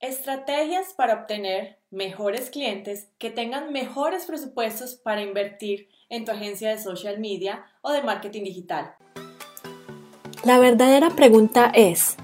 [0.00, 6.78] Estrategias para obtener mejores clientes que tengan mejores presupuestos para invertir en tu agencia de
[6.78, 8.94] social media o de marketing digital.
[10.42, 12.16] La verdadera pregunta es,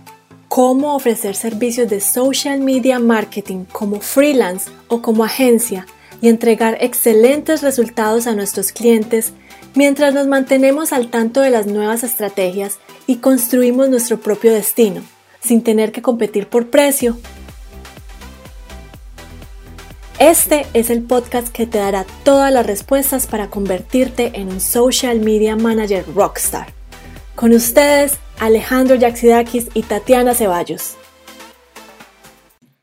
[0.48, 5.84] ¿cómo ofrecer servicios de social media marketing como freelance o como agencia
[6.22, 9.34] y entregar excelentes resultados a nuestros clientes
[9.74, 15.02] mientras nos mantenemos al tanto de las nuevas estrategias y construimos nuestro propio destino,
[15.40, 17.18] sin tener que competir por precio
[20.18, 25.20] este es el podcast que te dará todas las respuestas para convertirte en un social
[25.20, 26.72] media manager rockstar.
[27.34, 30.96] Con ustedes, Alejandro Yaxidakis y Tatiana Ceballos.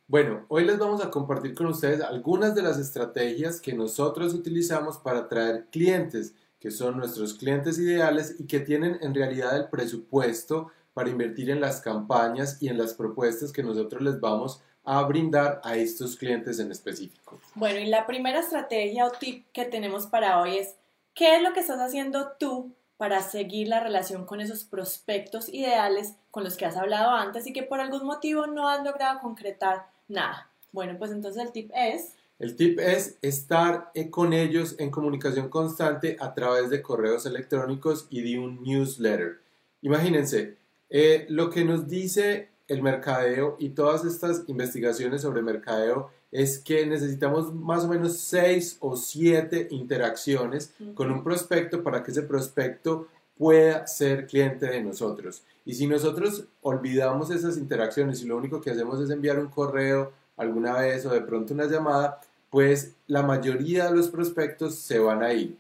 [0.07, 4.99] Bueno, hoy les vamos a compartir con ustedes algunas de las estrategias que nosotros utilizamos
[4.99, 10.67] para atraer clientes, que son nuestros clientes ideales y que tienen en realidad el presupuesto
[10.93, 15.01] para invertir en las campañas y en las propuestas que nosotros les vamos a a
[15.03, 17.39] brindar a estos clientes en específico.
[17.55, 20.75] Bueno, y la primera estrategia o tip que tenemos para hoy es,
[21.13, 26.15] ¿qué es lo que estás haciendo tú para seguir la relación con esos prospectos ideales
[26.31, 29.87] con los que has hablado antes y que por algún motivo no has logrado concretar
[30.07, 30.49] nada?
[30.71, 32.15] Bueno, pues entonces el tip es...
[32.40, 38.07] El tip es estar eh, con ellos en comunicación constante a través de correos electrónicos
[38.09, 39.40] y de un newsletter.
[39.81, 40.57] Imagínense,
[40.90, 46.85] eh, lo que nos dice el mercadeo y todas estas investigaciones sobre mercadeo es que
[46.85, 53.07] necesitamos más o menos seis o siete interacciones con un prospecto para que ese prospecto
[53.38, 55.43] pueda ser cliente de nosotros.
[55.65, 60.12] Y si nosotros olvidamos esas interacciones y lo único que hacemos es enviar un correo
[60.35, 65.22] alguna vez o de pronto una llamada, pues la mayoría de los prospectos se van
[65.22, 65.58] a ir.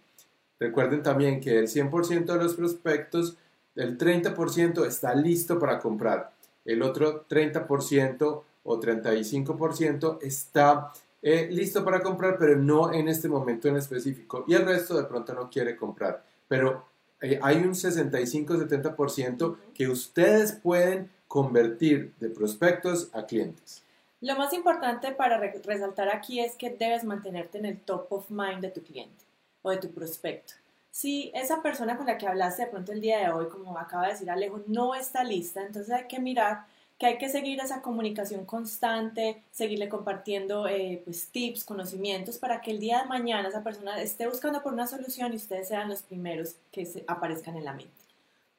[0.59, 3.37] Recuerden también que el 100% de los prospectos,
[3.75, 6.31] el 30% está listo para comprar
[6.65, 13.67] el otro 30% o 35% está eh, listo para comprar, pero no en este momento
[13.67, 14.43] en específico.
[14.47, 16.23] Y el resto de pronto no quiere comprar.
[16.47, 16.85] Pero
[17.21, 23.83] eh, hay un 65-70% que ustedes pueden convertir de prospectos a clientes.
[24.19, 28.61] Lo más importante para resaltar aquí es que debes mantenerte en el top of mind
[28.61, 29.25] de tu cliente
[29.61, 30.53] o de tu prospecto.
[30.93, 34.05] Si esa persona con la que hablaste de pronto el día de hoy, como acaba
[34.05, 36.67] de decir Alejo, no está lista, entonces hay que mirar
[36.99, 42.69] que hay que seguir esa comunicación constante, seguirle compartiendo eh, pues, tips, conocimientos para que
[42.69, 46.03] el día de mañana esa persona esté buscando por una solución y ustedes sean los
[46.03, 47.91] primeros que se aparezcan en la mente.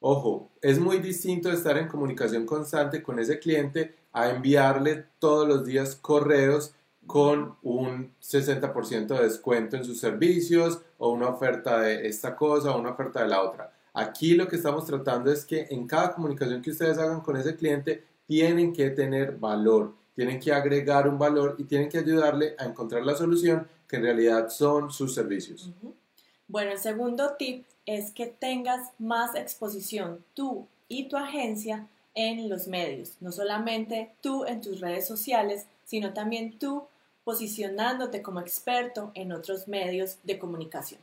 [0.01, 5.65] Ojo, es muy distinto estar en comunicación constante con ese cliente a enviarle todos los
[5.65, 6.73] días correos
[7.05, 12.79] con un 60% de descuento en sus servicios o una oferta de esta cosa o
[12.79, 13.71] una oferta de la otra.
[13.93, 17.55] Aquí lo que estamos tratando es que en cada comunicación que ustedes hagan con ese
[17.55, 22.65] cliente tienen que tener valor, tienen que agregar un valor y tienen que ayudarle a
[22.65, 25.69] encontrar la solución que en realidad son sus servicios.
[26.47, 32.67] Bueno, el segundo tip es que tengas más exposición tú y tu agencia en los
[32.67, 36.83] medios, no solamente tú en tus redes sociales, sino también tú
[37.25, 41.01] posicionándote como experto en otros medios de comunicación.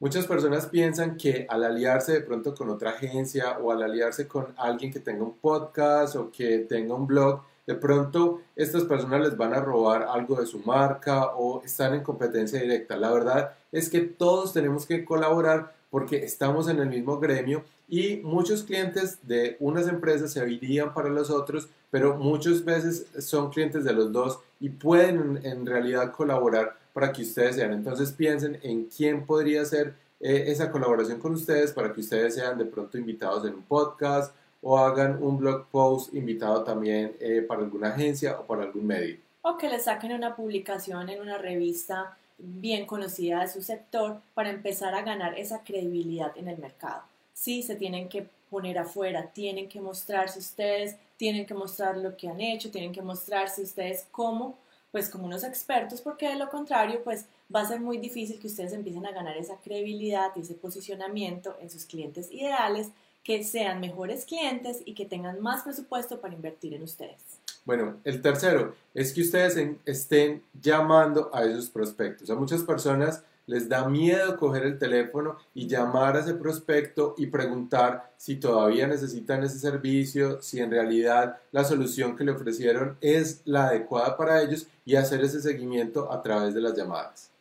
[0.00, 4.52] Muchas personas piensan que al aliarse de pronto con otra agencia o al aliarse con
[4.56, 9.36] alguien que tenga un podcast o que tenga un blog, de pronto estas personas les
[9.36, 12.96] van a robar algo de su marca o están en competencia directa.
[12.96, 18.16] La verdad es que todos tenemos que colaborar porque estamos en el mismo gremio y
[18.16, 23.84] muchos clientes de unas empresas se irían para los otros, pero muchas veces son clientes
[23.84, 27.72] de los dos y pueden en realidad colaborar para que ustedes sean.
[27.72, 32.58] Entonces piensen en quién podría ser eh, esa colaboración con ustedes para que ustedes sean
[32.58, 37.60] de pronto invitados en un podcast o hagan un blog post invitado también eh, para
[37.60, 39.18] alguna agencia o para algún medio.
[39.42, 44.50] O que les saquen una publicación en una revista bien conocida de su sector para
[44.50, 47.02] empezar a ganar esa credibilidad en el mercado.
[47.32, 52.28] Sí, se tienen que poner afuera, tienen que mostrarse ustedes, tienen que mostrar lo que
[52.28, 54.56] han hecho, tienen que mostrarse ustedes como,
[54.92, 58.46] pues como unos expertos, porque de lo contrario, pues va a ser muy difícil que
[58.46, 62.88] ustedes empiecen a ganar esa credibilidad y ese posicionamiento en sus clientes ideales,
[63.24, 67.43] que sean mejores clientes y que tengan más presupuesto para invertir en ustedes.
[67.64, 69.56] Bueno, el tercero es que ustedes
[69.86, 72.28] estén llamando a esos prospectos.
[72.28, 77.26] A muchas personas les da miedo coger el teléfono y llamar a ese prospecto y
[77.26, 83.42] preguntar si todavía necesitan ese servicio, si en realidad la solución que le ofrecieron es
[83.44, 87.33] la adecuada para ellos y hacer ese seguimiento a través de las llamadas.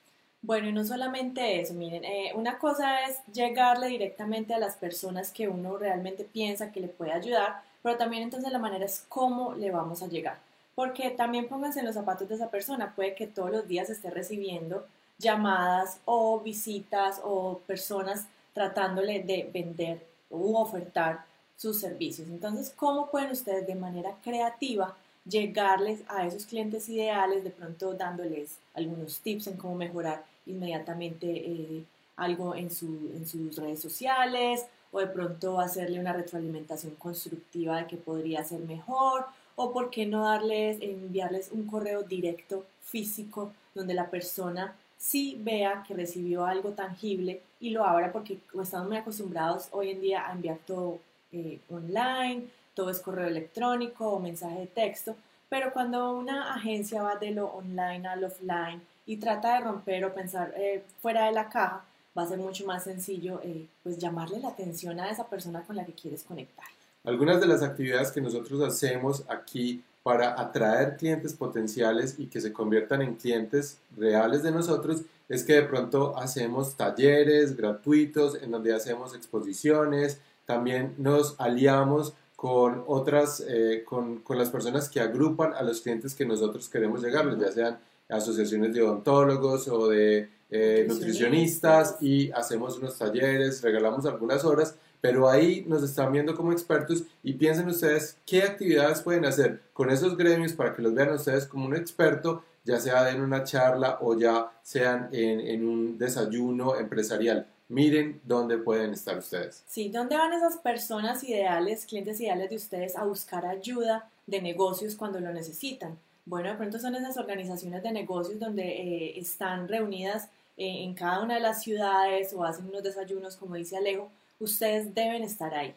[0.45, 5.31] Bueno, y no solamente eso, miren, eh, una cosa es llegarle directamente a las personas
[5.31, 9.53] que uno realmente piensa que le puede ayudar, pero también entonces la manera es cómo
[9.55, 10.37] le vamos a llegar.
[10.75, 14.09] porque también pónganse en los zapatos de esa persona, puede que todos los días esté
[14.09, 14.85] recibiendo
[15.19, 21.25] llamadas o visitas o personas tratándole de vender u ofertar
[21.57, 22.27] sus servicios.
[22.27, 28.57] Entonces, ¿cómo pueden ustedes de manera creativa llegarles a esos clientes ideales, de pronto dándoles
[28.73, 31.83] algunos tips en cómo mejorar inmediatamente eh,
[32.15, 38.43] algo en, sus redes sociales o de pronto hacerle una retroalimentación constructiva de que podría
[38.43, 39.25] ser mejor
[39.55, 45.83] o por qué no darles, enviarles un correo directo físico donde la persona sí vea
[45.87, 50.31] que recibió algo tangible y lo abra porque estamos muy acostumbrados hoy en día a
[50.31, 50.99] enviar todo
[51.31, 55.15] eh, online, todo es correo electrónico o mensaje de texto,
[55.53, 60.11] pero cuando una agencia va de lo online al offline y trata de romper o
[60.11, 61.85] pensar eh, fuera de la caja,
[62.17, 65.75] va a ser mucho más sencillo eh, pues llamarle la atención a esa persona con
[65.75, 66.65] la que quieres conectar.
[67.03, 72.51] Algunas de las actividades que nosotros hacemos aquí para atraer clientes potenciales y que se
[72.51, 78.73] conviertan en clientes reales de nosotros es que de pronto hacemos talleres gratuitos en donde
[78.73, 85.63] hacemos exposiciones, también nos aliamos con otras, eh, con, con, las personas que agrupan a
[85.63, 87.79] los clientes que nosotros queremos llegarles, ya sean
[88.09, 91.95] asociaciones de odontólogos o de eh, nutricionistas.
[92.01, 97.33] y hacemos unos talleres, regalamos algunas horas pero ahí nos están viendo como expertos y
[97.33, 101.65] piensen ustedes qué actividades pueden hacer con esos gremios para que los vean ustedes como
[101.65, 107.47] un experto, ya sea en una charla o ya sean en, en un desayuno empresarial.
[107.69, 109.63] Miren dónde pueden estar ustedes.
[109.67, 114.95] Sí, ¿dónde van esas personas ideales, clientes ideales de ustedes a buscar ayuda de negocios
[114.95, 115.97] cuando lo necesitan?
[116.25, 121.21] Bueno, de pronto son esas organizaciones de negocios donde eh, están reunidas eh, en cada
[121.21, 125.73] una de las ciudades o hacen unos desayunos, como dice Alejo, ustedes deben estar ahí.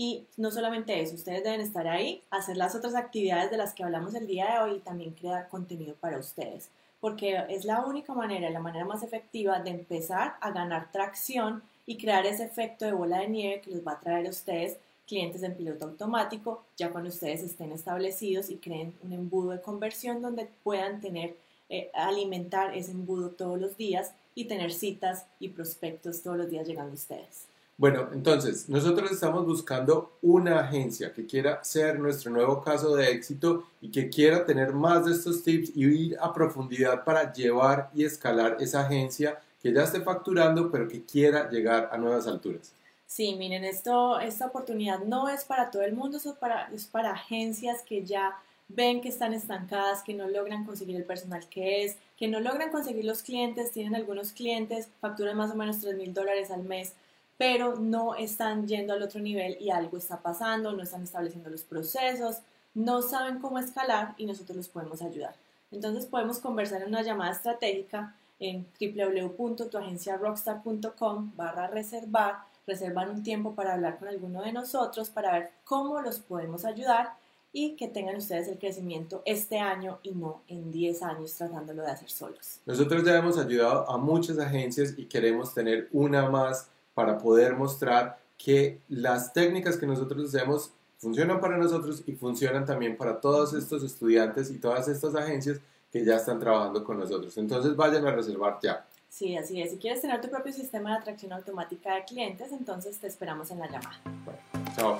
[0.00, 3.82] Y no solamente eso, ustedes deben estar ahí, hacer las otras actividades de las que
[3.82, 8.14] hablamos el día de hoy y también crear contenido para ustedes, porque es la única
[8.14, 12.92] manera, la manera más efectiva de empezar a ganar tracción y crear ese efecto de
[12.92, 14.76] bola de nieve que les va a traer a ustedes
[15.08, 20.22] clientes en piloto automático, ya cuando ustedes estén establecidos y creen un embudo de conversión
[20.22, 21.34] donde puedan tener,
[21.70, 26.68] eh, alimentar ese embudo todos los días y tener citas y prospectos todos los días
[26.68, 27.48] llegando a ustedes.
[27.78, 33.68] Bueno, entonces, nosotros estamos buscando una agencia que quiera ser nuestro nuevo caso de éxito
[33.80, 38.04] y que quiera tener más de estos tips y ir a profundidad para llevar y
[38.04, 42.72] escalar esa agencia que ya esté facturando, pero que quiera llegar a nuevas alturas.
[43.06, 47.12] Sí, miren, esto, esta oportunidad no es para todo el mundo, es para, es para
[47.12, 48.36] agencias que ya
[48.66, 52.72] ven que están estancadas, que no logran conseguir el personal que es, que no logran
[52.72, 56.94] conseguir los clientes, tienen algunos clientes, facturan más o menos 3 mil dólares al mes
[57.38, 61.62] pero no están yendo al otro nivel y algo está pasando, no están estableciendo los
[61.62, 62.38] procesos,
[62.74, 65.34] no saben cómo escalar y nosotros los podemos ayudar.
[65.70, 73.74] Entonces podemos conversar en una llamada estratégica en www.tuagenciarockstar.com barra reservar, reservar un tiempo para
[73.74, 77.12] hablar con alguno de nosotros para ver cómo los podemos ayudar
[77.52, 81.90] y que tengan ustedes el crecimiento este año y no en 10 años tratándolo de
[81.90, 82.60] hacer solos.
[82.66, 88.18] Nosotros ya hemos ayudado a muchas agencias y queremos tener una más para poder mostrar
[88.36, 93.84] que las técnicas que nosotros hacemos funcionan para nosotros y funcionan también para todos estos
[93.84, 95.60] estudiantes y todas estas agencias
[95.92, 97.38] que ya están trabajando con nosotros.
[97.38, 98.84] Entonces vayan a reservar ya.
[99.08, 99.70] Sí, así es.
[99.70, 103.60] Si quieres tener tu propio sistema de atracción automática de clientes, entonces te esperamos en
[103.60, 104.00] la llamada.
[104.24, 104.40] Bueno,
[104.74, 104.98] chao.